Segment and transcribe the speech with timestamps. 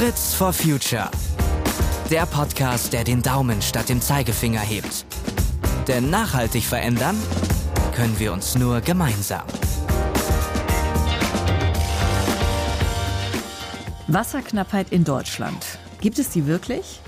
[0.00, 1.10] Fritz for Future.
[2.10, 5.04] Der Podcast, der den Daumen statt dem Zeigefinger hebt.
[5.88, 7.18] Denn nachhaltig verändern
[7.94, 9.42] können wir uns nur gemeinsam.
[14.06, 15.66] Wasserknappheit in Deutschland.
[16.00, 17.02] Gibt es die wirklich?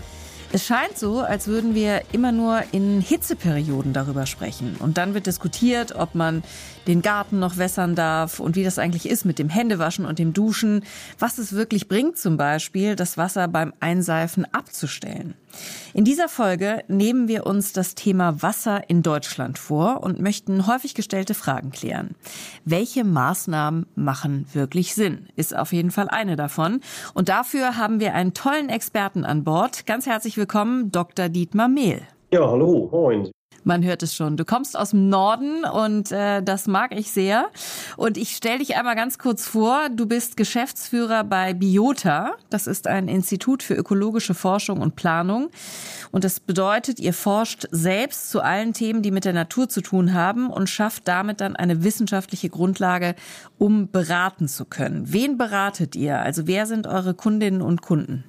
[0.55, 4.77] Es scheint so, als würden wir immer nur in Hitzeperioden darüber sprechen.
[4.79, 6.43] Und dann wird diskutiert, ob man
[6.87, 10.35] den Garten noch wässern darf und wie das eigentlich ist mit dem Händewaschen und dem
[10.35, 10.85] Duschen.
[11.19, 15.33] Was es wirklich bringt, zum Beispiel, das Wasser beim Einseifen abzustellen.
[15.95, 20.95] In dieser Folge nehmen wir uns das Thema Wasser in Deutschland vor und möchten häufig
[20.95, 22.15] gestellte Fragen klären.
[22.65, 25.29] Welche Maßnahmen machen wirklich Sinn?
[25.37, 26.81] Ist auf jeden Fall eine davon.
[27.15, 29.87] Und dafür haben wir einen tollen Experten an Bord.
[29.87, 31.29] Ganz herzlich willkommen, Dr.
[31.29, 32.03] Dietmar Mehl.
[32.33, 33.31] Ja, hallo, moin.
[33.65, 34.37] Man hört es schon.
[34.37, 37.47] Du kommst aus dem Norden und äh, das mag ich sehr.
[37.97, 39.89] Und ich stelle dich einmal ganz kurz vor.
[39.91, 42.33] Du bist Geschäftsführer bei Biota.
[42.51, 45.51] Das ist ein Institut für ökologische Forschung und Planung.
[46.11, 50.13] Und das bedeutet, ihr forscht selbst zu allen Themen, die mit der Natur zu tun
[50.13, 53.15] haben und schafft damit dann eine wissenschaftliche Grundlage,
[53.59, 55.13] um beraten zu können.
[55.13, 56.21] Wen beratet ihr?
[56.21, 58.25] Also wer sind eure Kundinnen und Kunden?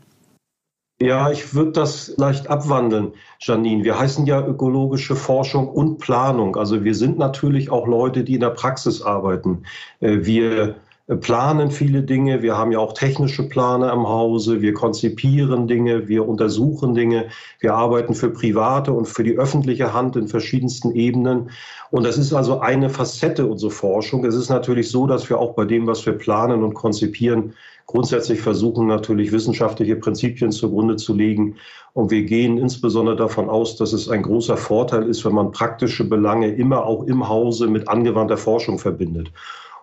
[1.04, 3.84] Ja, ich würde das leicht abwandeln, Janine.
[3.84, 6.56] Wir heißen ja ökologische Forschung und Planung.
[6.56, 9.64] Also wir sind natürlich auch Leute, die in der Praxis arbeiten.
[10.00, 10.76] Äh, wir
[11.20, 12.42] planen viele Dinge.
[12.42, 14.62] Wir haben ja auch technische Pläne am Hause.
[14.62, 16.08] Wir konzipieren Dinge.
[16.08, 17.26] Wir untersuchen Dinge.
[17.60, 21.50] Wir arbeiten für private und für die öffentliche Hand in verschiedensten Ebenen.
[21.92, 24.24] Und das ist also eine Facette unserer Forschung.
[24.24, 28.42] Es ist natürlich so, dass wir auch bei dem, was wir planen und konzipieren, grundsätzlich
[28.42, 31.56] versuchen natürlich wissenschaftliche Prinzipien zugrunde zu legen.
[31.94, 36.04] Und wir gehen insbesondere davon aus, dass es ein großer Vorteil ist, wenn man praktische
[36.04, 39.32] Belange immer auch im Hause mit angewandter Forschung verbindet.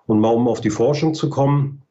[0.07, 1.83] Und mal um auf die Forschung zu kommen,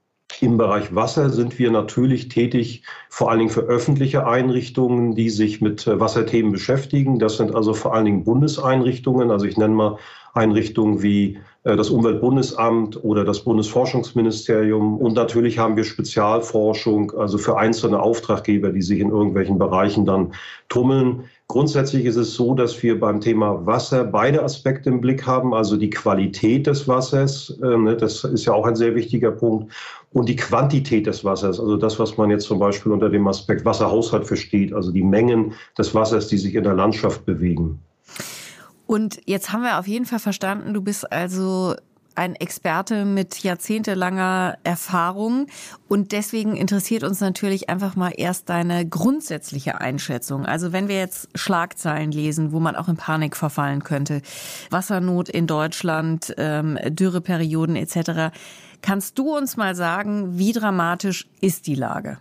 [0.42, 5.60] im Bereich Wasser sind wir natürlich tätig, vor allen Dingen für öffentliche Einrichtungen, die sich
[5.60, 7.20] mit Wasserthemen beschäftigen.
[7.20, 9.32] Das sind also vor allen Dingen Bundeseinrichtungen.
[9.32, 9.98] Also ich nenne mal
[10.33, 14.97] Einrichtungen wie äh, das Umweltbundesamt oder das Bundesforschungsministerium.
[14.97, 20.33] Und natürlich haben wir Spezialforschung, also für einzelne Auftraggeber, die sich in irgendwelchen Bereichen dann
[20.70, 21.25] tummeln.
[21.47, 25.75] Grundsätzlich ist es so, dass wir beim Thema Wasser beide Aspekte im Blick haben, also
[25.75, 29.73] die Qualität des Wassers, äh, ne, das ist ja auch ein sehr wichtiger Punkt,
[30.14, 33.65] und die Quantität des Wassers, also das, was man jetzt zum Beispiel unter dem Aspekt
[33.65, 37.80] Wasserhaushalt versteht, also die Mengen des Wassers, die sich in der Landschaft bewegen.
[38.89, 41.76] Und jetzt haben wir auf jeden Fall verstanden, du bist also
[42.16, 45.45] ein Experte mit jahrzehntelanger Erfahrung.
[45.88, 50.44] Und deswegen interessiert uns natürlich einfach mal erst deine grundsätzliche Einschätzung.
[50.44, 54.23] Also wenn wir jetzt Schlagzeilen lesen, wo man auch in Panik verfallen könnte,
[54.72, 58.36] Wassernot in Deutschland, ähm, Dürreperioden etc.,
[58.82, 62.17] kannst du uns mal sagen, wie dramatisch ist die Lage?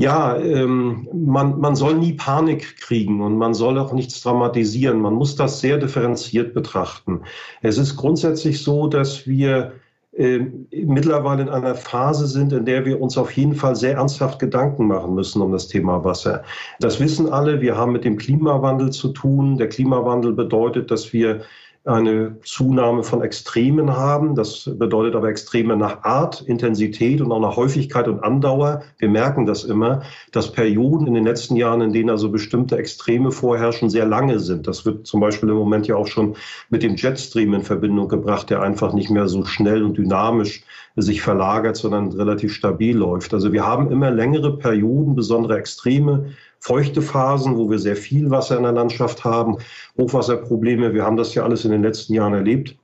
[0.00, 4.98] Ja, ähm, man, man soll nie Panik kriegen und man soll auch nichts dramatisieren.
[4.98, 7.20] Man muss das sehr differenziert betrachten.
[7.60, 9.72] Es ist grundsätzlich so, dass wir
[10.16, 10.38] äh,
[10.72, 14.86] mittlerweile in einer Phase sind, in der wir uns auf jeden Fall sehr ernsthaft Gedanken
[14.86, 16.44] machen müssen um das Thema Wasser.
[16.78, 17.60] Das wissen alle.
[17.60, 19.58] Wir haben mit dem Klimawandel zu tun.
[19.58, 21.42] Der Klimawandel bedeutet, dass wir
[21.84, 24.34] eine Zunahme von Extremen haben.
[24.34, 28.82] Das bedeutet aber Extreme nach Art, Intensität und auch nach Häufigkeit und Andauer.
[28.98, 30.02] Wir merken das immer,
[30.32, 34.66] dass Perioden in den letzten Jahren, in denen also bestimmte Extreme vorherrschen, sehr lange sind.
[34.66, 36.36] Das wird zum Beispiel im Moment ja auch schon
[36.68, 40.62] mit dem Jetstream in Verbindung gebracht, der einfach nicht mehr so schnell und dynamisch
[40.96, 43.32] sich verlagert, sondern relativ stabil läuft.
[43.32, 46.26] Also wir haben immer längere Perioden, besondere Extreme,
[46.60, 49.56] feuchte Phasen, wo wir sehr viel Wasser in der Landschaft haben,
[49.98, 50.94] Hochwasserprobleme.
[50.94, 52.76] Wir haben das ja alles in den letzten Jahren erlebt.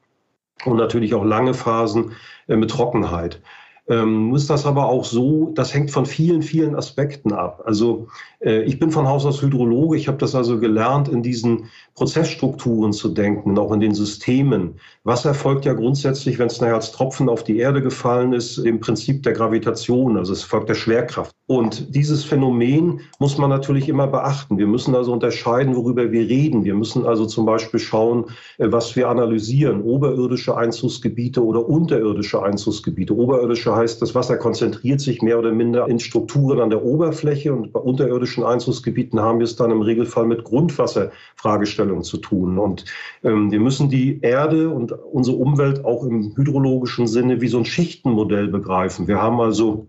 [0.64, 2.12] Und natürlich auch lange Phasen
[2.48, 3.40] äh, mit Trockenheit.
[3.88, 7.62] Ähm, ist das aber auch so, das hängt von vielen, vielen Aspekten ab.
[7.64, 8.08] Also
[8.40, 12.92] äh, ich bin von Haus aus Hydrologe, ich habe das also gelernt, in diesen Prozessstrukturen
[12.92, 14.80] zu denken und auch in den Systemen.
[15.04, 18.80] Wasser folgt ja grundsätzlich, wenn es nachher als Tropfen auf die Erde gefallen ist, dem
[18.80, 21.36] Prinzip der Gravitation, also es folgt der Schwerkraft.
[21.48, 24.58] Und dieses Phänomen muss man natürlich immer beachten.
[24.58, 26.64] Wir müssen also unterscheiden, worüber wir reden.
[26.64, 28.24] Wir müssen also zum Beispiel schauen,
[28.58, 33.14] äh, was wir analysieren, oberirdische Einzugsgebiete oder unterirdische Einzugsgebiete.
[33.14, 37.72] Oberirdische heißt, das Wasser konzentriert sich mehr oder minder in Strukturen an der Oberfläche und
[37.72, 42.58] bei unterirdischen Einzugsgebieten haben wir es dann im Regelfall mit Grundwasserfragestellungen zu tun.
[42.58, 42.84] Und
[43.22, 47.64] ähm, wir müssen die Erde und unsere Umwelt auch im hydrologischen Sinne wie so ein
[47.64, 49.06] Schichtenmodell begreifen.
[49.06, 49.86] Wir haben also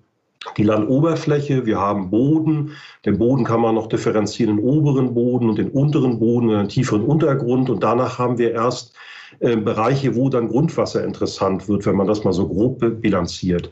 [0.55, 2.71] die Landoberfläche, wir haben Boden.
[3.05, 6.69] Den Boden kann man noch differenzieren in oberen Boden und den unteren Boden, in einen
[6.69, 7.69] tieferen Untergrund.
[7.69, 8.95] Und danach haben wir erst
[9.39, 13.71] äh, Bereiche, wo dann Grundwasser interessant wird, wenn man das mal so grob bilanziert.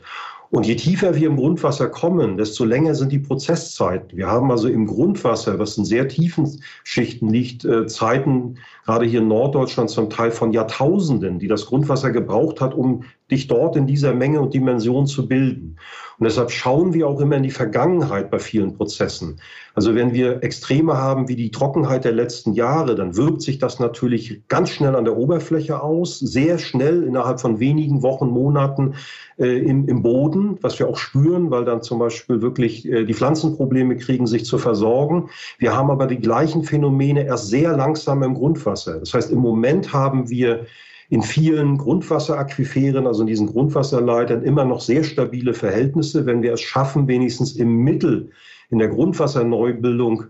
[0.50, 4.16] Und je tiefer wir im Grundwasser kommen, desto länger sind die Prozesszeiten.
[4.16, 9.20] Wir haben also im Grundwasser, was in sehr tiefen Schichten liegt, äh, Zeiten, gerade hier
[9.20, 13.86] in Norddeutschland zum Teil von Jahrtausenden, die das Grundwasser gebraucht hat, um dich dort in
[13.86, 15.76] dieser Menge und Dimension zu bilden.
[16.18, 19.38] Und deshalb schauen wir auch immer in die Vergangenheit bei vielen Prozessen.
[19.74, 23.78] Also wenn wir Extreme haben wie die Trockenheit der letzten Jahre, dann wirkt sich das
[23.80, 28.94] natürlich ganz schnell an der Oberfläche aus, sehr schnell innerhalb von wenigen Wochen, Monaten
[29.38, 33.14] äh, im, im Boden, was wir auch spüren, weil dann zum Beispiel wirklich äh, die
[33.14, 35.28] Pflanzenprobleme kriegen, sich zu versorgen.
[35.58, 39.00] Wir haben aber die gleichen Phänomene erst sehr langsam im Grundwasser.
[39.00, 40.66] Das heißt, im Moment haben wir
[41.08, 46.26] in vielen Grundwasseraquiferen, also in diesen Grundwasserleitern, immer noch sehr stabile Verhältnisse.
[46.26, 48.30] Wenn wir es schaffen, wenigstens im Mittel
[48.70, 50.24] in der Grundwasserneubildung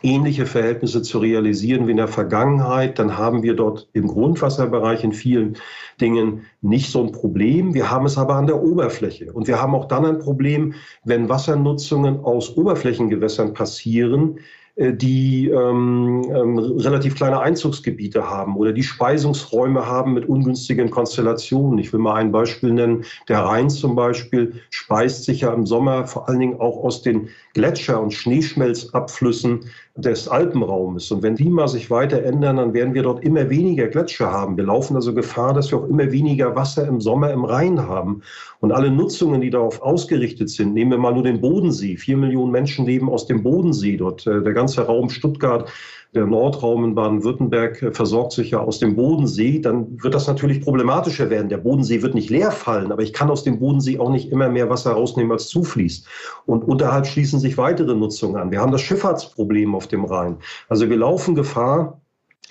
[0.00, 5.12] ähnliche Verhältnisse zu realisieren wie in der Vergangenheit, dann haben wir dort im Grundwasserbereich in
[5.12, 5.58] vielen
[6.00, 7.74] Dingen nicht so ein Problem.
[7.74, 9.32] Wir haben es aber an der Oberfläche.
[9.32, 10.74] Und wir haben auch dann ein Problem,
[11.04, 14.38] wenn Wassernutzungen aus Oberflächengewässern passieren,
[14.76, 21.78] die ähm, ähm, relativ kleine Einzugsgebiete haben oder die Speisungsräume haben mit ungünstigen Konstellationen.
[21.78, 23.04] Ich will mal ein Beispiel nennen.
[23.28, 27.28] Der Rhein zum Beispiel speist sich ja im Sommer vor allen Dingen auch aus den
[27.54, 31.10] Gletscher- und Schneeschmelzabflüssen des Alpenraumes.
[31.10, 34.56] Und wenn die mal sich weiter ändern, dann werden wir dort immer weniger Gletscher haben.
[34.56, 38.22] Wir laufen also Gefahr, dass wir auch immer weniger Wasser im Sommer im Rhein haben.
[38.60, 41.96] Und alle Nutzungen, die darauf ausgerichtet sind, nehmen wir mal nur den Bodensee.
[41.96, 44.26] Vier Millionen Menschen leben aus dem Bodensee dort.
[44.26, 45.68] Äh, der ganze Raum Stuttgart
[46.14, 50.60] der Nordraum in Baden-Württemberg äh, versorgt sich ja aus dem Bodensee, dann wird das natürlich
[50.60, 51.48] problematischer werden.
[51.48, 54.48] Der Bodensee wird nicht leer fallen, aber ich kann aus dem Bodensee auch nicht immer
[54.50, 56.06] mehr Wasser rausnehmen, als zufließt.
[56.44, 58.50] Und unterhalb schließen sich weitere Nutzungen an.
[58.50, 60.36] Wir haben das Schifffahrtsproblem auf dem Rhein.
[60.68, 62.01] Also wir laufen Gefahr,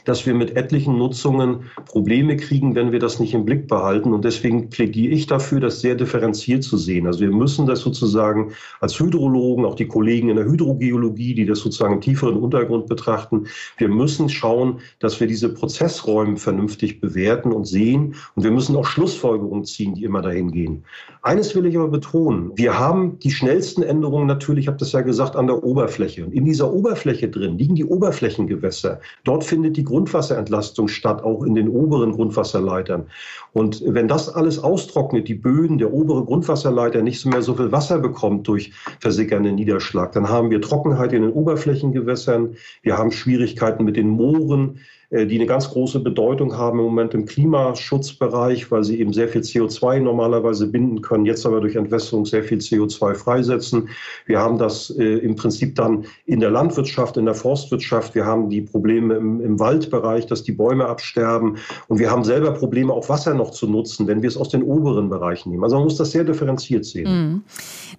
[0.05, 4.13] dass wir mit etlichen Nutzungen Probleme kriegen, wenn wir das nicht im Blick behalten.
[4.13, 7.07] Und deswegen plädiere ich dafür, das sehr differenziert zu sehen.
[7.07, 11.59] Also wir müssen das sozusagen als Hydrologen, auch die Kollegen in der Hydrogeologie, die das
[11.59, 13.45] sozusagen im tieferen Untergrund betrachten,
[13.77, 18.15] wir müssen schauen, dass wir diese Prozessräume vernünftig bewerten und sehen.
[18.35, 20.83] Und wir müssen auch Schlussfolgerungen ziehen, die immer dahin gehen.
[21.21, 22.51] Eines will ich aber betonen.
[22.55, 26.25] Wir haben die schnellsten Änderungen natürlich, ich habe das ja gesagt, an der Oberfläche.
[26.25, 28.99] Und in dieser Oberfläche drin liegen die Oberflächengewässer.
[29.23, 33.07] Dort findet die Grundwasserentlastung statt, auch in den oberen Grundwasserleitern.
[33.53, 37.99] Und wenn das alles austrocknet, die Böden, der obere Grundwasserleiter nicht mehr so viel Wasser
[37.99, 43.97] bekommt durch versickernden Niederschlag, dann haben wir Trockenheit in den Oberflächengewässern, wir haben Schwierigkeiten mit
[43.97, 44.79] den Mooren,
[45.11, 49.41] die eine ganz große Bedeutung haben im Moment im Klimaschutzbereich, weil sie eben sehr viel
[49.41, 53.89] CO2 normalerweise binden können, jetzt aber durch Entwässerung sehr viel CO2 freisetzen.
[54.25, 58.15] Wir haben das äh, im Prinzip dann in der Landwirtschaft, in der Forstwirtschaft.
[58.15, 61.57] Wir haben die Probleme im, im Waldbereich, dass die Bäume absterben.
[61.89, 64.63] Und wir haben selber Probleme, auch Wasser noch zu nutzen, wenn wir es aus den
[64.63, 65.65] oberen Bereichen nehmen.
[65.65, 67.11] Also man muss das sehr differenziert sehen.
[67.11, 67.43] Mhm.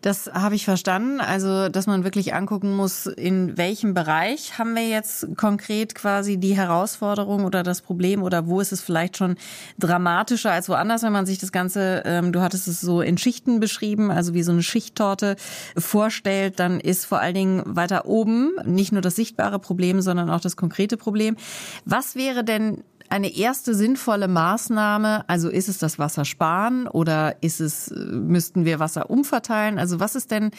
[0.00, 1.20] Das habe ich verstanden.
[1.20, 6.56] Also, dass man wirklich angucken muss, in welchem Bereich haben wir jetzt konkret quasi die
[6.56, 9.36] Herausforderung oder das Problem oder wo ist es vielleicht schon
[9.78, 13.60] dramatischer als woanders, wenn man sich das Ganze, ähm, du hattest es so in Schichten
[13.60, 15.36] beschrieben, also wie so eine Schichttorte
[15.76, 20.40] vorstellt, dann ist vor allen Dingen weiter oben nicht nur das sichtbare Problem, sondern auch
[20.40, 21.36] das konkrete Problem.
[21.84, 25.28] Was wäre denn eine erste sinnvolle Maßnahme?
[25.28, 29.78] Also ist es das Wasser sparen oder ist es, müssten wir Wasser umverteilen?
[29.78, 30.50] Also was ist denn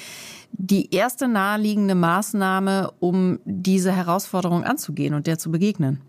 [0.52, 6.02] die erste naheliegende Maßnahme, um diese Herausforderung anzugehen und der zu begegnen?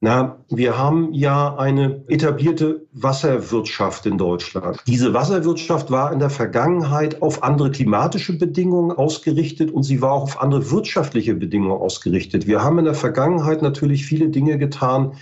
[0.00, 4.82] Na, wir haben ja eine etablierte Wasserwirtschaft in Deutschland.
[4.86, 10.24] Diese Wasserwirtschaft war in der Vergangenheit auf andere klimatische Bedingungen ausgerichtet und sie war auch
[10.24, 12.46] auf andere wirtschaftliche Bedingungen ausgerichtet.
[12.46, 15.16] Wir haben in der Vergangenheit natürlich viele Dinge getan,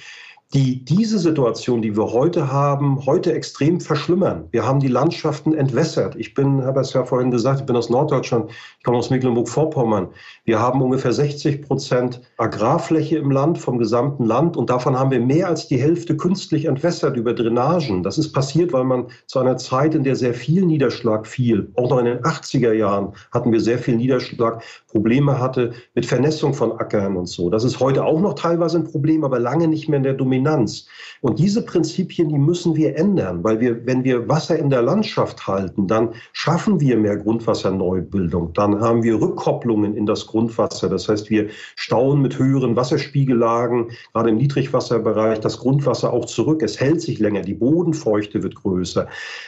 [0.54, 4.48] die diese Situation, die wir heute haben, heute extrem verschlimmern.
[4.52, 6.14] Wir haben die Landschaften entwässert.
[6.14, 10.08] Ich bin, habe es ja vorhin gesagt, ich bin aus Norddeutschland, ich komme aus Mecklenburg-Vorpommern.
[10.46, 14.58] Wir haben ungefähr 60 Prozent Agrarfläche im Land, vom gesamten Land.
[14.58, 18.02] Und davon haben wir mehr als die Hälfte künstlich entwässert über Drainagen.
[18.02, 21.88] Das ist passiert, weil man zu einer Zeit, in der sehr viel Niederschlag fiel, auch
[21.88, 26.72] noch in den 80er Jahren hatten wir sehr viel Niederschlag, Probleme hatte mit Vernässung von
[26.72, 27.48] Ackern und so.
[27.48, 30.86] Das ist heute auch noch teilweise ein Problem, aber lange nicht mehr in der Dominanz.
[31.22, 35.46] Und diese Prinzipien, die müssen wir ändern, weil wir, wenn wir Wasser in der Landschaft
[35.46, 38.52] halten, dann schaffen wir mehr Grundwasserneubildung.
[38.52, 40.88] Dann haben wir Rückkopplungen in das Grundwasser.
[40.88, 46.60] Das heißt, wir stauen mit höheren Wasserspiegellagen, gerade im Niedrigwasserbereich, das Grundwasser auch zurück.
[46.62, 47.42] Es hält sich länger.
[47.42, 49.06] Die Bodenfeuchte wird größer.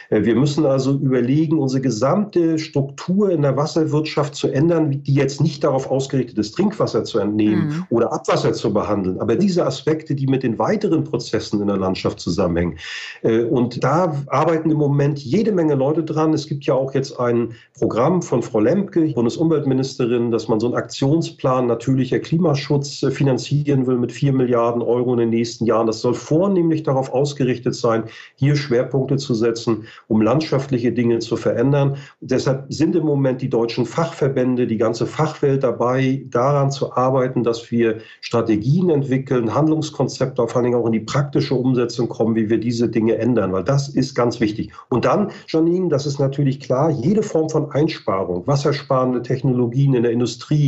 [0.09, 5.41] Äh, wir müssen also überlegen, unsere gesamte Struktur in der Wasserwirtschaft zu ändern, die jetzt
[5.41, 7.83] nicht darauf ausgerichtet ist, Trinkwasser zu entnehmen mhm.
[7.89, 9.19] oder Abwasser zu behandeln.
[9.19, 12.77] Aber diese Aspekte, die mit den weiteren Prozessen in der Landschaft zusammenhängen.
[13.23, 16.33] Äh, und da arbeiten im Moment jede Menge Leute dran.
[16.33, 20.76] Es gibt ja auch jetzt ein Programm von Frau Lemke, Bundesumweltministerin, dass man so einen
[20.77, 25.87] Aktionsplan natürlicher Klimaschutz äh, finanzieren will mit vier Milliarden Euro in den nächsten Jahren.
[25.87, 28.03] Das soll vornehmlich darauf ausgerichtet sein,
[28.35, 31.97] hier Schwerpunkte zu setzen, um landschaftliche Dinge zu verändern.
[32.21, 37.71] deshalb sind im Moment die deutschen Fachverbände, die ganze Fachwelt dabei, daran zu arbeiten, dass
[37.71, 42.59] wir Strategien entwickeln, Handlungskonzepte, vor allen Dingen auch in die praktische Umsetzung kommen, wie wir
[42.59, 44.71] diese Dinge ändern, weil das ist ganz wichtig.
[44.89, 50.11] Und dann, Janine, das ist natürlich klar, jede Form von Einsparung, wassersparende Technologien in der
[50.11, 50.66] Industrie,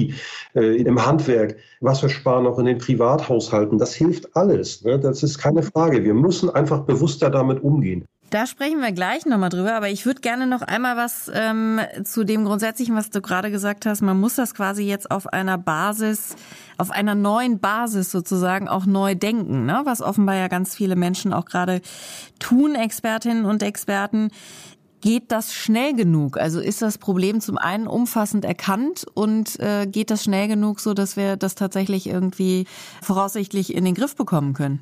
[0.56, 4.84] äh, im Handwerk, Wassersparen auch in den Privathaushalten, das hilft alles.
[4.84, 5.00] Ne?
[5.00, 6.04] Das ist keine Frage.
[6.04, 8.06] Wir müssen einfach bewusster damit umgehen.
[8.30, 12.24] Da sprechen wir gleich nochmal drüber, aber ich würde gerne noch einmal was ähm, zu
[12.24, 14.02] dem Grundsätzlichen, was du gerade gesagt hast.
[14.02, 16.36] Man muss das quasi jetzt auf einer Basis,
[16.78, 19.82] auf einer neuen Basis sozusagen auch neu denken, ne?
[19.86, 21.82] was offenbar ja ganz viele Menschen auch gerade
[22.38, 24.30] tun, Expertinnen und Experten.
[25.02, 26.38] Geht das schnell genug?
[26.38, 30.94] Also ist das Problem zum einen umfassend erkannt und äh, geht das schnell genug, so
[30.94, 32.66] dass wir das tatsächlich irgendwie
[33.02, 34.80] voraussichtlich in den Griff bekommen können?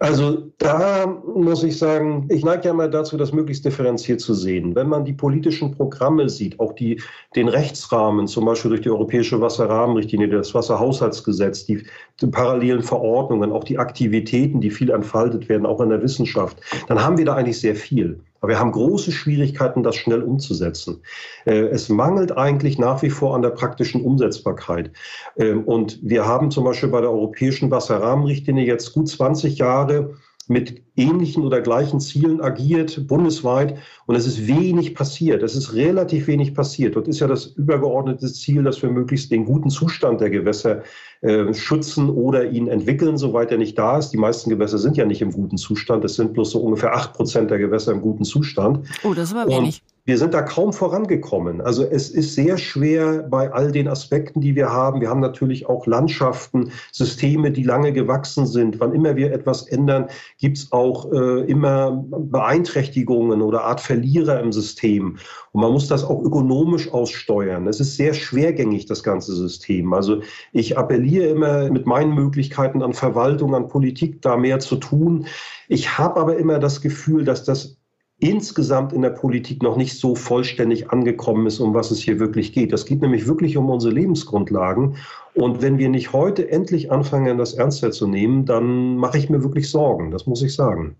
[0.00, 4.76] Also da muss ich sagen, ich neige ja mal dazu, das möglichst differenziert zu sehen.
[4.76, 7.02] Wenn man die politischen Programme sieht, auch die,
[7.34, 11.84] den Rechtsrahmen, zum Beispiel durch die Europäische Wasserrahmenrichtlinie, das Wasserhaushaltsgesetz, die,
[12.20, 17.02] die parallelen Verordnungen, auch die Aktivitäten, die viel entfaltet werden, auch in der Wissenschaft, dann
[17.02, 18.20] haben wir da eigentlich sehr viel.
[18.40, 21.02] Aber wir haben große Schwierigkeiten, das schnell umzusetzen.
[21.44, 24.92] Äh, es mangelt eigentlich nach wie vor an der praktischen Umsetzbarkeit.
[25.36, 30.14] Ähm, und wir haben zum Beispiel bei der Europäischen Wasserrahmenrichtlinie jetzt gut 20 Jahre
[30.48, 33.78] mit ähnlichen oder gleichen Zielen agiert, bundesweit.
[34.06, 35.42] Und es ist wenig passiert.
[35.42, 36.96] Es ist relativ wenig passiert.
[36.96, 40.82] Dort ist ja das übergeordnete Ziel, dass wir möglichst den guten Zustand der Gewässer
[41.20, 44.10] äh, schützen oder ihn entwickeln, soweit er nicht da ist.
[44.10, 46.04] Die meisten Gewässer sind ja nicht im guten Zustand.
[46.04, 48.86] Es sind bloß so ungefähr acht Prozent der Gewässer im guten Zustand.
[49.04, 49.82] Oh, das ist aber wenig.
[49.86, 51.60] Und wir sind da kaum vorangekommen.
[51.60, 55.02] Also es ist sehr schwer bei all den Aspekten, die wir haben.
[55.02, 58.80] Wir haben natürlich auch Landschaften, Systeme, die lange gewachsen sind.
[58.80, 60.06] Wann immer wir etwas ändern,
[60.38, 65.18] gibt es auch äh, immer Beeinträchtigungen oder Art Verlierer im System.
[65.52, 67.66] Und man muss das auch ökonomisch aussteuern.
[67.66, 69.92] Es ist sehr schwergängig, das ganze System.
[69.92, 70.22] Also
[70.52, 75.26] ich appelliere immer mit meinen Möglichkeiten an Verwaltung, an Politik, da mehr zu tun.
[75.68, 77.77] Ich habe aber immer das Gefühl, dass das
[78.20, 82.52] insgesamt in der Politik noch nicht so vollständig angekommen ist, um was es hier wirklich
[82.52, 82.72] geht.
[82.72, 84.96] Das geht nämlich wirklich um unsere Lebensgrundlagen.
[85.34, 89.42] Und wenn wir nicht heute endlich anfangen, das ernster zu nehmen, dann mache ich mir
[89.44, 90.96] wirklich Sorgen, das muss ich sagen.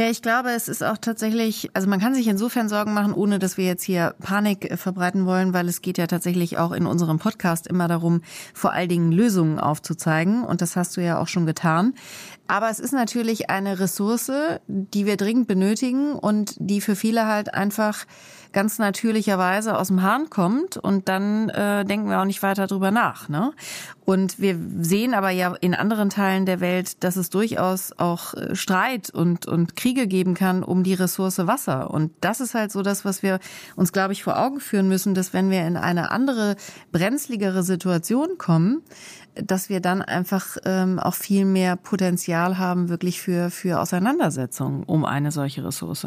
[0.00, 3.38] Ja, ich glaube, es ist auch tatsächlich, also man kann sich insofern Sorgen machen, ohne
[3.38, 6.86] dass wir jetzt hier Panik äh, verbreiten wollen, weil es geht ja tatsächlich auch in
[6.86, 8.22] unserem Podcast immer darum,
[8.54, 10.42] vor allen Dingen Lösungen aufzuzeigen.
[10.42, 11.92] Und das hast du ja auch schon getan.
[12.48, 14.32] Aber es ist natürlich eine Ressource,
[14.66, 18.06] die wir dringend benötigen und die für viele halt einfach
[18.52, 22.90] ganz natürlicherweise aus dem Hahn kommt und dann äh, denken wir auch nicht weiter drüber
[22.90, 23.28] nach.
[23.28, 23.52] Ne?
[24.04, 28.56] Und wir sehen aber ja in anderen Teilen der Welt, dass es durchaus auch äh,
[28.56, 31.90] Streit und, und Kriege geben kann um die Ressource Wasser.
[31.90, 33.40] Und das ist halt so das, was wir
[33.74, 36.54] uns, glaube ich, vor Augen führen müssen, dass wenn wir in eine andere,
[36.92, 38.82] brenzligere Situation kommen,
[39.34, 45.04] dass wir dann einfach ähm, auch viel mehr Potenzial haben, wirklich für, für Auseinandersetzungen um
[45.04, 46.06] eine solche Ressource.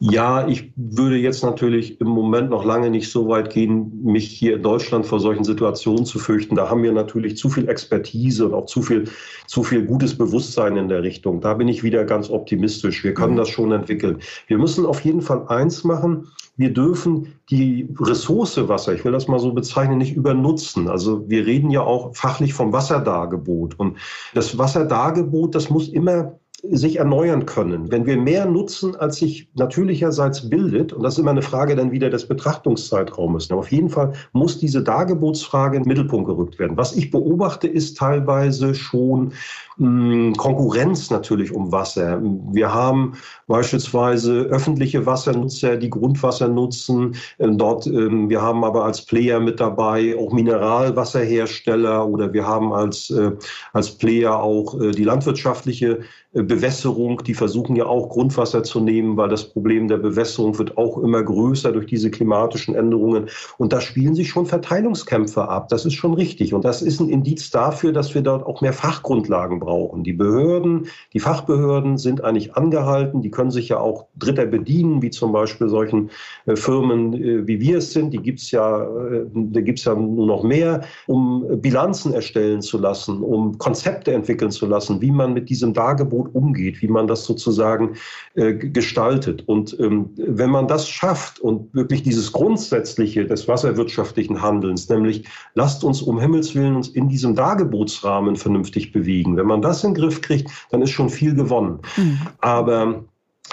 [0.00, 4.56] Ja, ich würde jetzt natürlich im Moment noch lange nicht so weit gehen, mich hier
[4.56, 6.54] in Deutschland vor solchen Situationen zu fürchten.
[6.54, 9.04] Da haben wir natürlich zu viel Expertise und auch zu viel,
[9.46, 11.40] zu viel gutes Bewusstsein in der Richtung.
[11.40, 13.02] Da bin ich wieder ganz optimistisch.
[13.02, 13.38] Wir können mhm.
[13.38, 14.18] das schon entwickeln.
[14.46, 16.28] Wir müssen auf jeden Fall eins machen.
[16.56, 20.88] Wir dürfen die Ressource Wasser, ich will das mal so bezeichnen, nicht übernutzen.
[20.88, 23.78] Also wir reden ja auch fachlich vom Wasserdargebot.
[23.78, 23.96] Und
[24.34, 27.90] das Wasserdargebot, das muss immer sich erneuern können.
[27.90, 31.92] Wenn wir mehr nutzen, als sich natürlicherseits bildet, und das ist immer eine Frage dann
[31.92, 33.50] wieder des Betrachtungszeitraumes.
[33.50, 36.76] Aber auf jeden Fall muss diese Dargebotsfrage in den Mittelpunkt gerückt werden.
[36.76, 39.32] Was ich beobachte, ist teilweise schon
[39.78, 42.20] Konkurrenz natürlich um Wasser.
[42.52, 43.12] Wir haben
[43.46, 47.14] beispielsweise öffentliche Wassernutzer, die Grundwasser nutzen.
[47.38, 52.72] Ähm, dort, ähm, wir haben aber als Player mit dabei auch Mineralwasserhersteller oder wir haben
[52.72, 53.30] als, äh,
[53.72, 56.00] als Player auch äh, die landwirtschaftliche
[56.32, 60.76] äh, Bewässerung, die versuchen ja auch Grundwasser zu nehmen, weil das Problem der Bewässerung wird
[60.76, 63.28] auch immer größer durch diese klimatischen Änderungen.
[63.58, 65.68] Und da spielen sich schon Verteilungskämpfe ab.
[65.68, 66.52] Das ist schon richtig.
[66.52, 69.67] Und das ist ein Indiz dafür, dass wir dort auch mehr Fachgrundlagen brauchen.
[70.02, 73.22] Die Behörden, die Fachbehörden sind eigentlich angehalten.
[73.22, 76.10] Die können sich ja auch Dritter bedienen, wie zum Beispiel solchen
[76.46, 78.12] äh, Firmen, äh, wie wir es sind.
[78.12, 83.22] Die gibt's ja, äh, da gibt's ja nur noch mehr, um Bilanzen erstellen zu lassen,
[83.22, 87.94] um Konzepte entwickeln zu lassen, wie man mit diesem Dargebot umgeht, wie man das sozusagen
[88.34, 89.42] gestaltet.
[89.46, 95.84] Und ähm, wenn man das schafft und wirklich dieses Grundsätzliche des wasserwirtschaftlichen Handelns, nämlich lasst
[95.84, 100.02] uns um Himmels Willen uns in diesem Dargebotsrahmen vernünftig bewegen, wenn man das in den
[100.02, 101.80] Griff kriegt, dann ist schon viel gewonnen.
[101.96, 102.18] Mhm.
[102.40, 103.04] Aber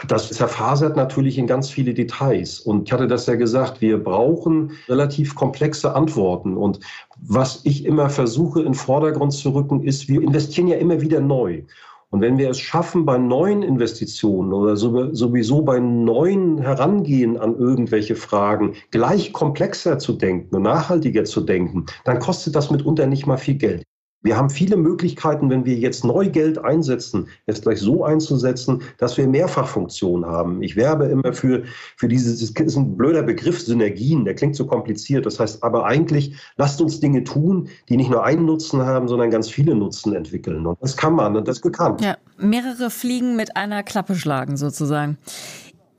[0.07, 2.59] das zerfasert natürlich in ganz viele Details.
[2.59, 6.57] Und ich hatte das ja gesagt, wir brauchen relativ komplexe Antworten.
[6.57, 6.79] Und
[7.17, 11.21] was ich immer versuche, in den Vordergrund zu rücken, ist, wir investieren ja immer wieder
[11.21, 11.63] neu.
[12.09, 18.15] Und wenn wir es schaffen, bei neuen Investitionen oder sowieso bei neuen Herangehen an irgendwelche
[18.15, 23.37] Fragen gleich komplexer zu denken und nachhaltiger zu denken, dann kostet das mitunter nicht mal
[23.37, 23.83] viel Geld.
[24.25, 29.17] Wir haben viele Möglichkeiten, wenn wir jetzt neu Geld einsetzen, es gleich so einzusetzen, dass
[29.17, 30.63] wir Mehrfachfunktionen haben.
[30.63, 31.61] Ich werbe immer für,
[31.95, 35.27] für dieses, das ist ein blöder Begriff, Synergien, der klingt so kompliziert.
[35.27, 39.29] Das heißt aber eigentlich, lasst uns Dinge tun, die nicht nur einen Nutzen haben, sondern
[39.29, 40.65] ganz viele Nutzen entwickeln.
[40.65, 42.01] Und das kann man und das ist bekannt.
[42.01, 45.19] Ja, mehrere Fliegen mit einer Klappe schlagen sozusagen.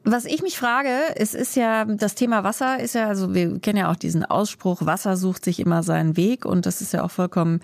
[0.09, 3.79] Was ich mich frage, es ist ja, das Thema Wasser ist ja, also wir kennen
[3.79, 7.11] ja auch diesen Ausspruch, Wasser sucht sich immer seinen Weg und das ist ja auch
[7.11, 7.59] vollkommen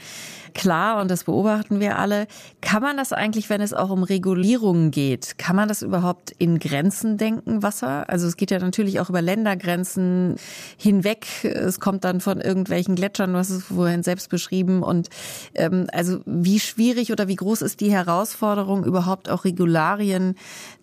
[0.53, 2.27] klar und das beobachten wir alle.
[2.61, 6.59] Kann man das eigentlich, wenn es auch um Regulierungen geht, kann man das überhaupt in
[6.59, 8.11] Grenzen denken, Wasser?
[8.11, 10.35] Also es geht ja natürlich auch über Ländergrenzen
[10.77, 11.27] hinweg.
[11.45, 14.83] Es kommt dann von irgendwelchen Gletschern, hast es vorhin selbst beschrieben.
[14.83, 15.11] Und
[15.55, 20.35] ähm, also wie schwierig oder wie groß ist die Herausforderung, überhaupt auch Regularien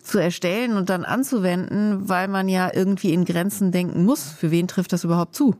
[0.02, 4.30] zu erstellen und dann anzuwenden, weil man ja irgendwie in Grenzen denken muss.
[4.30, 5.54] Für wen trifft das überhaupt zu?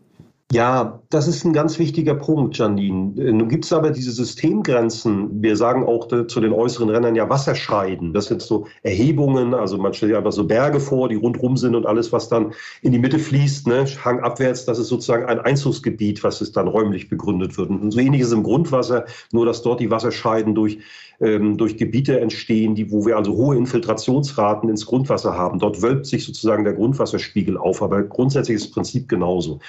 [0.52, 3.32] Ja, das ist ein ganz wichtiger Punkt, Janine.
[3.32, 5.40] Nun gibt es aber diese Systemgrenzen.
[5.40, 8.12] Wir sagen auch zu den äußeren Rändern ja Wasserscheiden.
[8.12, 11.76] Das sind so Erhebungen, also man stellt sich einfach so Berge vor, die rundrum sind
[11.76, 16.24] und alles, was dann in die Mitte fließt, ne, hangabwärts, das ist sozusagen ein Einzugsgebiet,
[16.24, 17.70] was es dann räumlich begründet wird.
[17.70, 20.80] Und so ähnliches im Grundwasser, nur dass dort die Wasserscheiden durch
[21.20, 25.58] ähm, durch Gebiete entstehen, die, wo wir also hohe Infiltrationsraten ins Grundwasser haben.
[25.58, 29.60] Dort wölbt sich sozusagen der Grundwasserspiegel auf, aber grundsätzlich ist das Prinzip genauso.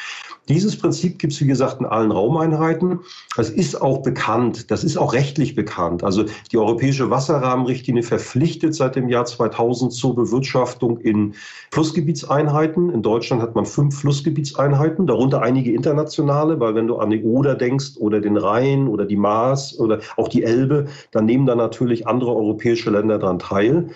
[0.50, 3.00] Dieses Prinzip gibt es, wie gesagt, in allen Raumeinheiten.
[3.38, 6.04] Es ist auch bekannt, das ist auch rechtlich bekannt.
[6.04, 11.36] Also die Europäische Wasserrahmenrichtlinie verpflichtet seit dem Jahr 2000 zur Bewirtschaftung in
[11.72, 12.90] Flussgebietseinheiten.
[12.90, 17.56] In Deutschland hat man fünf Flussgebietseinheiten, darunter einige internationale, weil wenn du an die Oder
[17.56, 22.08] denkst oder den Rhein oder die Maas oder auch die Elbe, dann nehmen da natürlich
[22.08, 23.90] andere europäische Länder daran teil.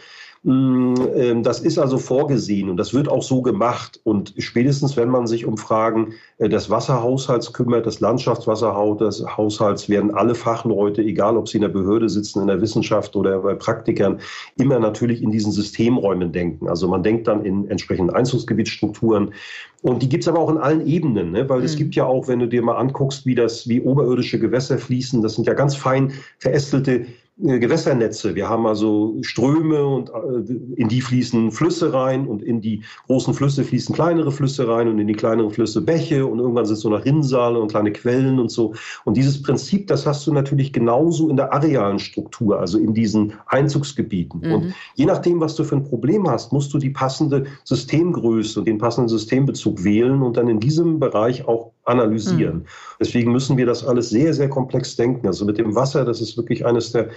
[0.45, 3.99] Mm, ähm, das ist also vorgesehen und das wird auch so gemacht.
[4.03, 10.35] Und spätestens, wenn man sich um Fragen äh, des Wasserhaushalts kümmert, des Landschaftswasserhaushalts, werden alle
[10.35, 14.19] Fachleute, egal ob sie in der Behörde sitzen, in der Wissenschaft oder bei Praktikern,
[14.55, 16.69] immer natürlich in diesen Systemräumen denken.
[16.69, 19.33] Also man denkt dann in entsprechenden Einzugsgebietsstrukturen.
[19.81, 21.49] Und die gibt es aber auch in allen Ebenen, ne?
[21.49, 21.65] weil mhm.
[21.65, 25.23] es gibt ja auch, wenn du dir mal anguckst, wie das, wie oberirdische Gewässer fließen,
[25.23, 28.33] das sind ja ganz fein verästelte Gewässernetze.
[28.33, 33.33] Wir haben also Ströme und äh, in die fließen Flüsse rein und in die großen
[33.33, 36.81] Flüsse fließen kleinere Flüsse rein und in die kleineren Flüsse Bäche und irgendwann sind es
[36.81, 38.73] so noch Rinnsale und kleine Quellen und so.
[39.03, 43.33] Und dieses Prinzip, das hast du natürlich genauso in der arealen Struktur, also in diesen
[43.47, 44.39] Einzugsgebieten.
[44.39, 44.53] Mhm.
[44.53, 48.65] Und je nachdem, was du für ein Problem hast, musst du die passende Systemgröße und
[48.65, 52.57] den passenden Systembezug wählen und dann in diesem Bereich auch analysieren.
[52.57, 52.65] Mhm.
[52.99, 55.27] Deswegen müssen wir das alles sehr, sehr komplex denken.
[55.27, 57.09] Also mit dem Wasser, das ist wirklich eines der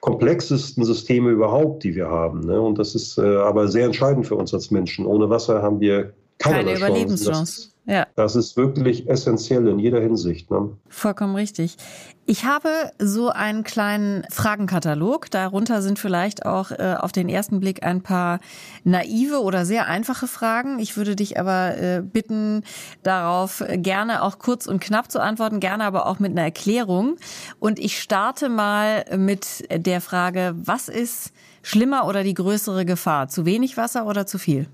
[0.00, 2.40] komplexesten Systeme überhaupt, die wir haben.
[2.40, 2.60] Ne?
[2.60, 5.06] Und das ist äh, aber sehr entscheidend für uns als Menschen.
[5.06, 7.69] Ohne Wasser haben wir keine, keine Überlebenschance.
[7.90, 8.06] Ja.
[8.14, 10.48] Das ist wirklich essentiell in jeder Hinsicht.
[10.48, 10.70] Ne?
[10.88, 11.76] Vollkommen richtig.
[12.24, 12.68] Ich habe
[13.00, 15.28] so einen kleinen Fragenkatalog.
[15.32, 18.38] Darunter sind vielleicht auch äh, auf den ersten Blick ein paar
[18.84, 20.78] naive oder sehr einfache Fragen.
[20.78, 22.62] Ich würde dich aber äh, bitten,
[23.02, 27.16] darauf gerne auch kurz und knapp zu antworten, gerne aber auch mit einer Erklärung.
[27.58, 33.26] Und ich starte mal mit der Frage, was ist schlimmer oder die größere Gefahr?
[33.26, 34.68] Zu wenig Wasser oder zu viel?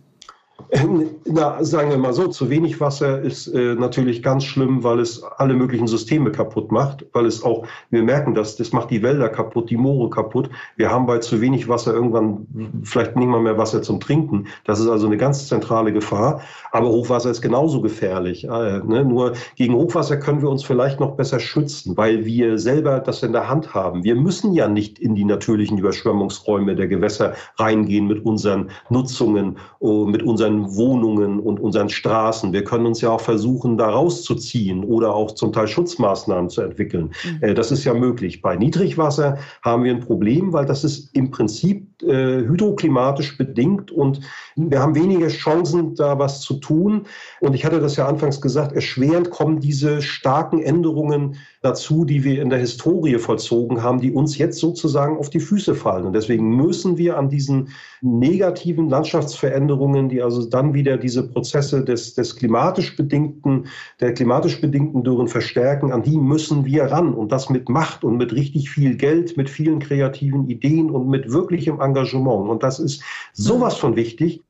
[1.26, 5.22] Na, sagen wir mal so, zu wenig Wasser ist äh, natürlich ganz schlimm, weil es
[5.22, 9.28] alle möglichen Systeme kaputt macht, weil es auch, wir merken das, das macht die Wälder
[9.28, 10.48] kaputt, die Moore kaputt.
[10.76, 12.46] Wir haben bei zu wenig Wasser irgendwann
[12.82, 14.46] vielleicht nicht mal mehr Wasser zum Trinken.
[14.64, 16.40] Das ist also eine ganz zentrale Gefahr.
[16.72, 18.44] Aber Hochwasser ist genauso gefährlich.
[18.44, 19.04] Äh, ne?
[19.04, 23.32] Nur gegen Hochwasser können wir uns vielleicht noch besser schützen, weil wir selber das in
[23.32, 24.04] der Hand haben.
[24.04, 30.06] Wir müssen ja nicht in die natürlichen Überschwemmungsräume der Gewässer reingehen mit unseren Nutzungen, oh,
[30.06, 32.52] mit unseren unseren Wohnungen und unseren Straßen.
[32.52, 37.10] Wir können uns ja auch versuchen, da rauszuziehen oder auch zum Teil Schutzmaßnahmen zu entwickeln.
[37.24, 37.42] Mhm.
[37.42, 38.42] Äh, das ist ja möglich.
[38.42, 44.20] Bei Niedrigwasser haben wir ein Problem, weil das ist im Prinzip äh, hydroklimatisch bedingt und
[44.54, 47.06] wir haben weniger Chancen, da was zu tun.
[47.40, 52.40] Und ich hatte das ja anfangs gesagt, erschwerend kommen diese starken Änderungen dazu, die wir
[52.42, 56.06] in der Historie vollzogen haben, die uns jetzt sozusagen auf die Füße fallen.
[56.06, 57.68] Und deswegen müssen wir an diesen
[58.02, 63.66] negativen Landschaftsveränderungen, die also dann wieder diese Prozesse des, des klimatisch bedingten,
[64.00, 67.14] der klimatisch bedingten Dürren verstärken, an die müssen wir ran.
[67.14, 71.32] Und das mit Macht und mit richtig viel Geld, mit vielen kreativen Ideen und mit
[71.32, 72.48] wirklichem Engagement.
[72.48, 74.42] Und das ist sowas von wichtig.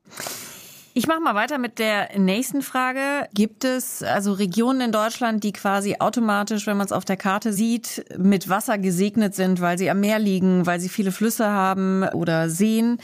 [0.99, 3.29] Ich mache mal weiter mit der nächsten Frage.
[3.35, 7.53] Gibt es also Regionen in Deutschland, die quasi automatisch, wenn man es auf der Karte
[7.53, 12.03] sieht, mit Wasser gesegnet sind, weil sie am Meer liegen, weil sie viele Flüsse haben
[12.15, 12.97] oder Seen?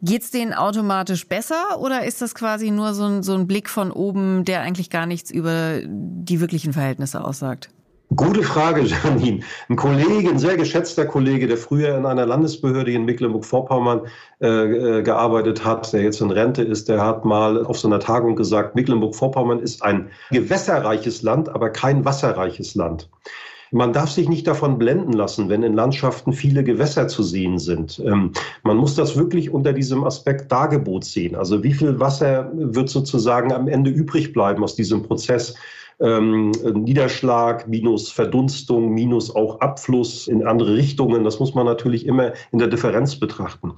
[0.00, 3.68] Geht es denen automatisch besser oder ist das quasi nur so ein, so ein Blick
[3.68, 7.68] von oben, der eigentlich gar nichts über die wirklichen Verhältnisse aussagt?
[8.14, 9.40] Gute Frage, Janine.
[9.68, 14.02] Ein Kollege, ein sehr geschätzter Kollege, der früher in einer Landesbehörde in Mecklenburg-Vorpommern
[14.40, 17.98] äh, äh, gearbeitet hat, der jetzt in Rente ist, der hat mal auf so einer
[17.98, 23.08] Tagung gesagt, Mecklenburg-Vorpommern ist ein gewässerreiches Land, aber kein wasserreiches Land.
[23.72, 27.98] Man darf sich nicht davon blenden lassen, wenn in Landschaften viele Gewässer zu sehen sind.
[27.98, 31.34] Ähm, man muss das wirklich unter diesem Aspekt Dargebot sehen.
[31.34, 35.56] Also wie viel Wasser wird sozusagen am Ende übrig bleiben aus diesem Prozess
[36.00, 41.24] ähm, Niederschlag, minus Verdunstung, minus auch Abfluss in andere Richtungen.
[41.24, 43.72] Das muss man natürlich immer in der Differenz betrachten.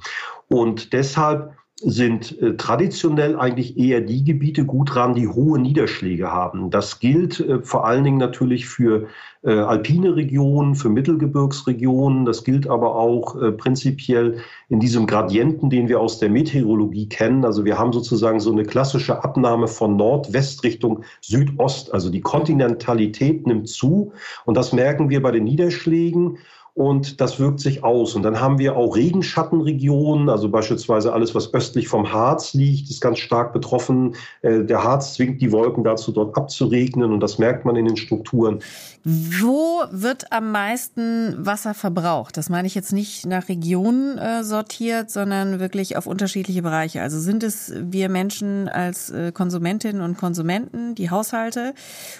[0.48, 6.70] Und deshalb sind äh, traditionell eigentlich eher die Gebiete gut dran, die hohe Niederschläge haben.
[6.70, 9.06] Das gilt äh, vor allen Dingen natürlich für
[9.44, 12.24] äh, alpine Regionen, für Mittelgebirgsregionen.
[12.24, 14.38] Das gilt aber auch äh, prinzipiell
[14.68, 17.44] in diesem Gradienten, den wir aus der Meteorologie kennen.
[17.44, 21.94] Also wir haben sozusagen so eine klassische Abnahme von Nordwest Richtung Südost.
[21.94, 24.12] Also die Kontinentalität nimmt zu
[24.46, 26.38] und das merken wir bei den Niederschlägen
[26.78, 28.14] und das wirkt sich aus.
[28.14, 33.00] Und dann haben wir auch Regenschattenregionen, also beispielsweise alles, was östlich vom Harz liegt, ist
[33.00, 34.14] ganz stark betroffen.
[34.42, 37.96] Äh, der Harz zwingt die Wolken dazu, dort abzuregnen und das merkt man in den
[37.96, 38.60] Strukturen.
[39.02, 42.36] Wo wird am meisten Wasser verbraucht?
[42.36, 47.02] Das meine ich jetzt nicht nach Regionen äh, sortiert, sondern wirklich auf unterschiedliche Bereiche.
[47.02, 51.74] Also sind es wir Menschen als äh, Konsumentinnen und Konsumenten, die Haushalte,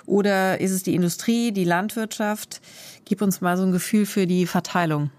[0.05, 2.61] oder ist es die Industrie, die Landwirtschaft?
[3.09, 5.11] Gib uns mal so ein Gefühl für die Verteilung.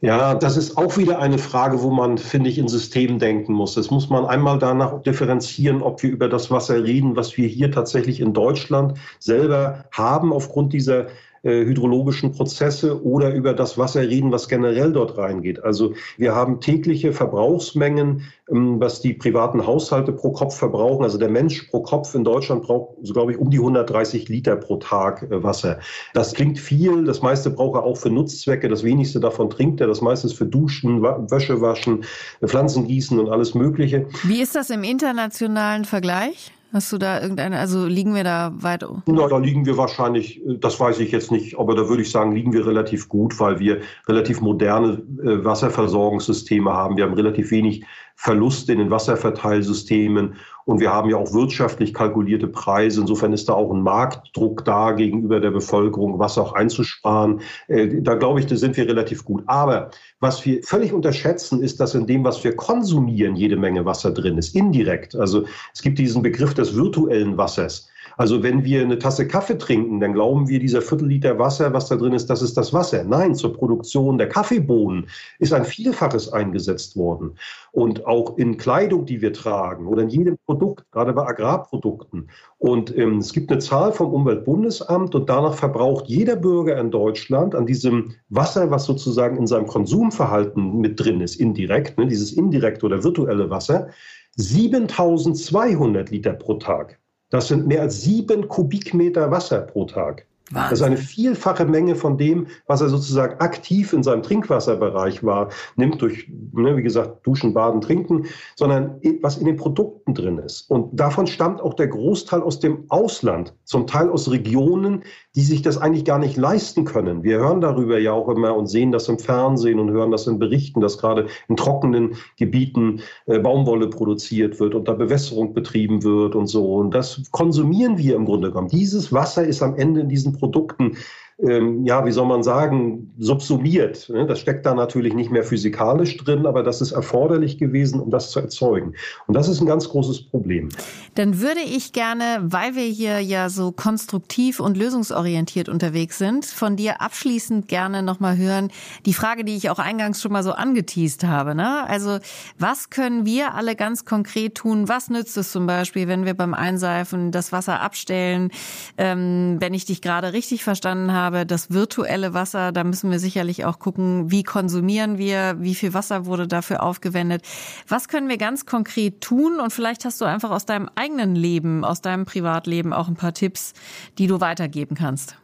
[0.00, 3.74] Ja, das ist auch wieder eine Frage, wo man, finde ich, in Systemen denken muss.
[3.74, 7.70] Das muss man einmal danach differenzieren, ob wir über das Wasser reden, was wir hier
[7.70, 11.06] tatsächlich in Deutschland selber haben aufgrund dieser
[11.42, 15.62] äh, hydrologischen Prozesse oder über das Wasser reden, was generell dort reingeht.
[15.62, 21.04] Also wir haben tägliche Verbrauchsmengen, ähm, was die privaten Haushalte pro Kopf verbrauchen.
[21.04, 24.56] Also der Mensch pro Kopf in Deutschland braucht, so glaube ich, um die 130 Liter
[24.56, 25.78] pro Tag äh, Wasser.
[26.14, 27.04] Das klingt viel.
[27.04, 28.68] Das meiste braucht er auch für Nutzzwecke.
[28.68, 29.86] Das wenigste davon trinkt er.
[29.86, 32.04] Das meiste ist für Duschen, Wäsche waschen,
[32.44, 34.06] Pflanzen gießen und alles Mögliche.
[34.24, 36.52] Wie ist das im internationalen Vergleich?
[36.70, 38.84] Hast du da irgendeine, also liegen wir da weit?
[39.06, 42.32] Na, da liegen wir wahrscheinlich, das weiß ich jetzt nicht, aber da würde ich sagen,
[42.32, 46.98] liegen wir relativ gut, weil wir relativ moderne äh, Wasserversorgungssysteme haben.
[46.98, 47.84] Wir haben relativ wenig
[48.20, 53.00] Verluste in den Wasserverteilsystemen und wir haben ja auch wirtschaftlich kalkulierte Preise.
[53.00, 57.42] Insofern ist da auch ein Marktdruck da gegenüber der Bevölkerung, Wasser auch einzusparen.
[57.68, 59.44] Äh, da glaube ich, da sind wir relativ gut.
[59.46, 64.10] Aber was wir völlig unterschätzen, ist, dass in dem, was wir konsumieren, jede Menge Wasser
[64.10, 65.14] drin ist, indirekt.
[65.14, 67.88] Also es gibt diesen Begriff des virtuellen Wassers.
[68.18, 71.94] Also wenn wir eine Tasse Kaffee trinken, dann glauben wir, dieser Viertelliter Wasser, was da
[71.94, 73.04] drin ist, das ist das Wasser.
[73.04, 75.06] Nein, zur Produktion der Kaffeebohnen
[75.38, 77.38] ist ein Vielfaches eingesetzt worden.
[77.70, 82.28] Und auch in Kleidung, die wir tragen oder in jedem Produkt, gerade bei Agrarprodukten.
[82.58, 87.54] Und ähm, es gibt eine Zahl vom Umweltbundesamt und danach verbraucht jeder Bürger in Deutschland
[87.54, 92.84] an diesem Wasser, was sozusagen in seinem Konsumverhalten mit drin ist, indirekt, ne, dieses indirekte
[92.84, 93.90] oder virtuelle Wasser,
[94.34, 96.97] 7200 Liter pro Tag.
[97.30, 100.27] Das sind mehr als sieben Kubikmeter Wasser pro Tag.
[100.50, 100.70] Wahnsinn.
[100.70, 105.48] Das ist eine vielfache Menge von dem, was er sozusagen aktiv in seinem Trinkwasserbereich war,
[105.76, 110.70] nimmt durch, ne, wie gesagt, Duschen, Baden, Trinken, sondern was in den Produkten drin ist.
[110.70, 115.02] Und davon stammt auch der Großteil aus dem Ausland, zum Teil aus Regionen,
[115.34, 117.22] die sich das eigentlich gar nicht leisten können.
[117.22, 120.38] Wir hören darüber ja auch immer und sehen das im Fernsehen und hören das in
[120.38, 126.34] Berichten, dass gerade in trockenen Gebieten äh, Baumwolle produziert wird und da Bewässerung betrieben wird
[126.34, 126.76] und so.
[126.76, 128.68] Und das konsumieren wir im Grunde genommen.
[128.68, 130.96] Dieses Wasser ist am Ende in diesen Produkten
[131.40, 134.08] ähm, ja, wie soll man sagen, subsumiert.
[134.08, 134.26] Ne?
[134.26, 138.30] Das steckt da natürlich nicht mehr physikalisch drin, aber das ist erforderlich gewesen, um das
[138.30, 138.94] zu erzeugen.
[139.28, 140.68] Und das ist ein ganz großes Problem.
[141.14, 146.74] Dann würde ich gerne, weil wir hier ja so konstruktiv und lösungsorientiert unterwegs sind, von
[146.74, 148.70] dir abschließend gerne nochmal hören,
[149.06, 151.54] die Frage, die ich auch eingangs schon mal so angeteased habe.
[151.54, 151.88] Ne?
[151.88, 152.18] Also,
[152.58, 154.88] was können wir alle ganz konkret tun?
[154.88, 158.50] Was nützt es zum Beispiel, wenn wir beim Einseifen das Wasser abstellen?
[158.96, 163.18] Ähm, wenn ich dich gerade richtig verstanden habe, habe, das virtuelle Wasser, da müssen wir
[163.18, 167.42] sicherlich auch gucken, wie konsumieren wir, wie viel Wasser wurde dafür aufgewendet.
[167.86, 169.60] Was können wir ganz konkret tun?
[169.60, 173.34] Und vielleicht hast du einfach aus deinem eigenen Leben, aus deinem Privatleben auch ein paar
[173.34, 173.74] Tipps,
[174.16, 175.36] die du weitergeben kannst.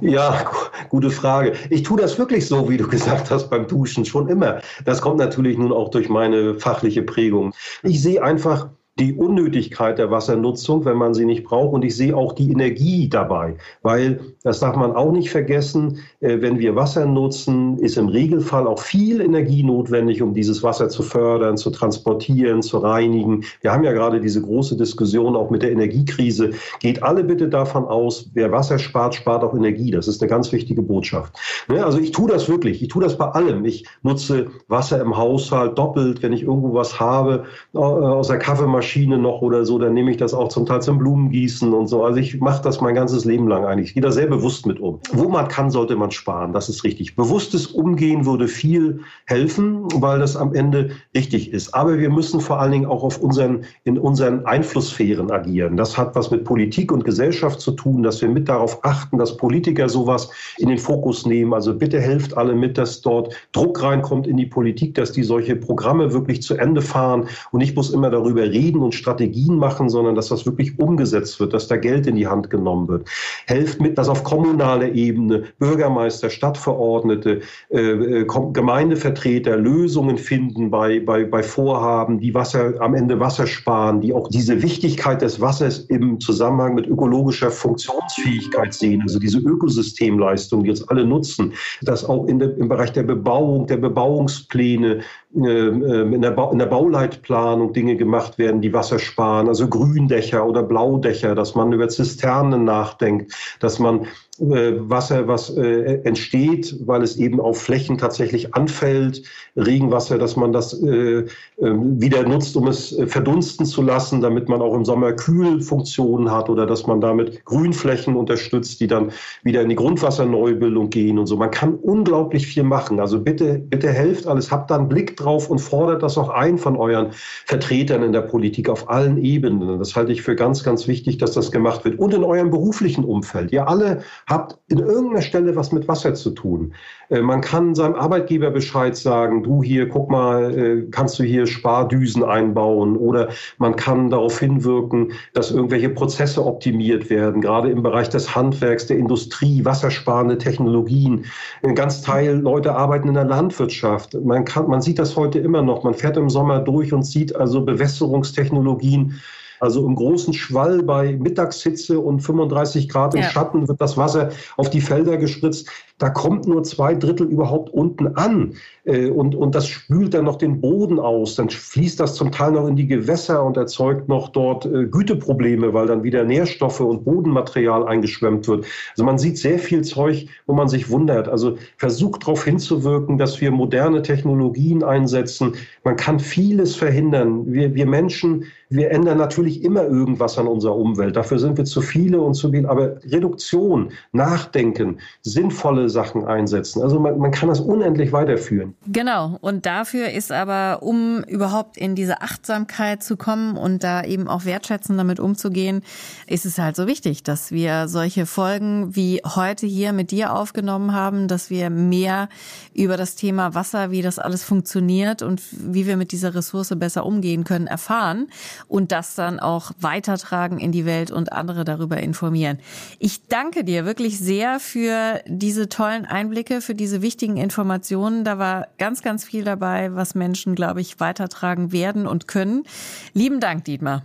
[0.00, 0.50] Ja,
[0.88, 1.52] gute Frage.
[1.70, 4.60] Ich tue das wirklich so, wie du gesagt hast, beim Duschen schon immer.
[4.84, 7.52] Das kommt natürlich nun auch durch meine fachliche Prägung.
[7.82, 11.74] Ich sehe einfach, die Unnötigkeit der Wassernutzung, wenn man sie nicht braucht.
[11.74, 15.98] Und ich sehe auch die Energie dabei, weil das darf man auch nicht vergessen.
[16.20, 20.88] Äh, wenn wir Wasser nutzen, ist im Regelfall auch viel Energie notwendig, um dieses Wasser
[20.88, 23.44] zu fördern, zu transportieren, zu reinigen.
[23.62, 26.52] Wir haben ja gerade diese große Diskussion auch mit der Energiekrise.
[26.78, 29.90] Geht alle bitte davon aus, wer Wasser spart, spart auch Energie.
[29.90, 31.36] Das ist eine ganz wichtige Botschaft.
[31.68, 32.80] Ne, also ich tue das wirklich.
[32.80, 33.64] Ich tue das bei allem.
[33.64, 38.83] Ich nutze Wasser im Haushalt doppelt, wenn ich irgendwo was habe äh, aus der Kaffeemaschine
[38.84, 42.04] Maschine noch oder so, dann nehme ich das auch zum Teil zum Blumengießen und so.
[42.04, 43.88] Also ich mache das mein ganzes Leben lang eigentlich.
[43.88, 45.00] Ich gehe da sehr bewusst mit um.
[45.10, 46.52] Wo man kann, sollte man sparen.
[46.52, 47.16] Das ist richtig.
[47.16, 51.72] Bewusstes Umgehen würde viel helfen, weil das am Ende richtig ist.
[51.72, 55.78] Aber wir müssen vor allen Dingen auch auf unseren, in unseren Einflusssphären agieren.
[55.78, 59.38] Das hat was mit Politik und Gesellschaft zu tun, dass wir mit darauf achten, dass
[59.38, 61.54] Politiker sowas in den Fokus nehmen.
[61.54, 65.56] Also bitte helft alle mit, dass dort Druck reinkommt in die Politik, dass die solche
[65.56, 67.28] Programme wirklich zu Ende fahren.
[67.50, 71.52] Und ich muss immer darüber reden, und Strategien machen, sondern dass das wirklich umgesetzt wird,
[71.52, 73.08] dass da Geld in die Hand genommen wird.
[73.46, 81.24] Helft mit, dass auf kommunaler Ebene Bürgermeister, Stadtverordnete, äh, äh Gemeindevertreter Lösungen finden bei, bei,
[81.24, 86.20] bei Vorhaben, die Wasser, am Ende Wasser sparen, die auch diese Wichtigkeit des Wassers im
[86.20, 92.38] Zusammenhang mit ökologischer Funktionsfähigkeit sehen, also diese Ökosystemleistung, die jetzt alle nutzen, dass auch in
[92.38, 95.00] der, im Bereich der Bebauung, der Bebauungspläne,
[95.34, 100.62] in der, ba in der Bauleitplanung Dinge gemacht werden, die Wasser sparen, also Gründächer oder
[100.62, 104.06] Blaudächer, dass man über Zisternen nachdenkt, dass man
[104.40, 109.22] Wasser, was äh, entsteht, weil es eben auf Flächen tatsächlich anfällt,
[109.56, 111.26] Regenwasser, dass man das äh, äh,
[111.58, 116.50] wieder nutzt, um es äh, verdunsten zu lassen, damit man auch im Sommer Kühlfunktionen hat
[116.50, 119.12] oder dass man damit Grünflächen unterstützt, die dann
[119.44, 121.36] wieder in die Grundwasserneubildung gehen und so.
[121.36, 122.98] Man kann unglaublich viel machen.
[122.98, 126.58] Also bitte, bitte helft alles, habt da einen Blick drauf und fordert das auch ein
[126.58, 127.12] von euren
[127.46, 129.78] Vertretern in der Politik auf allen Ebenen.
[129.78, 132.00] Das halte ich für ganz, ganz wichtig, dass das gemacht wird.
[132.00, 133.52] Und in eurem beruflichen Umfeld.
[133.52, 136.74] Ihr alle habt in irgendeiner Stelle was mit Wasser zu tun.
[137.10, 141.46] Äh, man kann seinem Arbeitgeber Bescheid sagen, du hier, guck mal, äh, kannst du hier
[141.46, 148.08] Spardüsen einbauen oder man kann darauf hinwirken, dass irgendwelche Prozesse optimiert werden, gerade im Bereich
[148.08, 151.26] des Handwerks, der Industrie, wassersparende Technologien.
[151.62, 154.14] Ein ganz Teil Leute arbeiten in der Landwirtschaft.
[154.14, 155.84] Man kann, man sieht das heute immer noch.
[155.84, 159.20] Man fährt im Sommer durch und sieht also Bewässerungstechnologien
[159.64, 163.30] also im großen Schwall bei Mittagshitze und 35 Grad im ja.
[163.30, 168.16] Schatten wird das Wasser auf die Felder gespritzt da kommt nur zwei Drittel überhaupt unten
[168.16, 168.54] an
[168.84, 171.36] äh, und, und das spült dann noch den Boden aus.
[171.36, 175.72] Dann fließt das zum Teil noch in die Gewässer und erzeugt noch dort äh, Güteprobleme,
[175.72, 178.66] weil dann wieder Nährstoffe und Bodenmaterial eingeschwemmt wird.
[178.90, 181.28] Also man sieht sehr viel Zeug, wo man sich wundert.
[181.28, 185.54] Also versucht darauf hinzuwirken, dass wir moderne Technologien einsetzen.
[185.84, 187.52] Man kann vieles verhindern.
[187.52, 191.14] Wir, wir Menschen, wir ändern natürlich immer irgendwas an unserer Umwelt.
[191.14, 192.66] Dafür sind wir zu viele und zu viel.
[192.66, 196.82] Aber Reduktion, Nachdenken, sinnvolle Sachen einsetzen.
[196.82, 198.74] Also man, man kann das unendlich weiterführen.
[198.86, 199.38] Genau.
[199.40, 204.44] Und dafür ist aber, um überhaupt in diese Achtsamkeit zu kommen und da eben auch
[204.44, 205.82] wertschätzend damit umzugehen,
[206.26, 210.92] ist es halt so wichtig, dass wir solche Folgen wie heute hier mit dir aufgenommen
[210.92, 212.28] haben, dass wir mehr
[212.74, 217.06] über das Thema Wasser, wie das alles funktioniert und wie wir mit dieser Ressource besser
[217.06, 218.28] umgehen können, erfahren
[218.68, 222.58] und das dann auch weitertragen in die Welt und andere darüber informieren.
[222.98, 228.24] Ich danke dir wirklich sehr für diese tollen Einblicke, für diese wichtigen Informationen.
[228.24, 232.64] Da war ganz, ganz viel dabei, was Menschen, glaube ich, weitertragen werden und können.
[233.12, 234.04] Lieben Dank, Dietmar.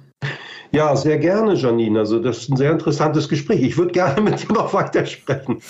[0.71, 1.99] Ja, sehr gerne, Janine.
[1.99, 3.61] Also das ist ein sehr interessantes Gespräch.
[3.61, 5.61] Ich würde gerne mit dir noch weitersprechen.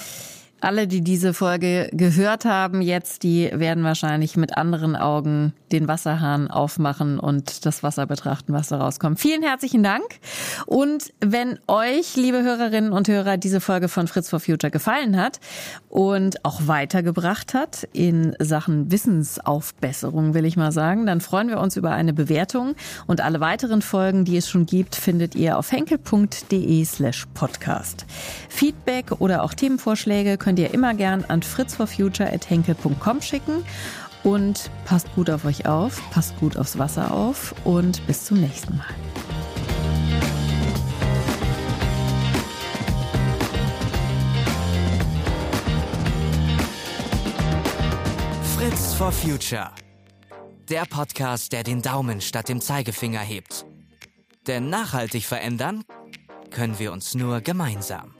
[0.61, 6.49] Alle, die diese Folge gehört haben, jetzt, die werden wahrscheinlich mit anderen Augen den Wasserhahn
[6.49, 9.19] aufmachen und das Wasser betrachten, was da rauskommt.
[9.19, 10.03] Vielen herzlichen Dank.
[10.65, 15.39] Und wenn euch, liebe Hörerinnen und Hörer, diese Folge von Fritz for Future gefallen hat
[15.89, 21.77] und auch weitergebracht hat in Sachen Wissensaufbesserung, will ich mal sagen, dann freuen wir uns
[21.77, 22.75] über eine Bewertung
[23.07, 28.05] und alle weiteren Folgen, die es schon gibt, findet ihr auf henkel.de slash podcast.
[28.49, 33.63] Feedback oder auch Themenvorschläge könnt ihr immer gern an fritzforfuture.henkel.com schicken.
[34.23, 38.75] Und passt gut auf euch auf, passt gut aufs Wasser auf und bis zum nächsten
[38.75, 38.87] Mal.
[48.57, 49.69] Fritz for Future.
[50.67, 53.67] Der Podcast, der den Daumen statt dem Zeigefinger hebt.
[54.47, 55.83] Denn nachhaltig verändern
[56.49, 58.15] können wir uns nur gemeinsam.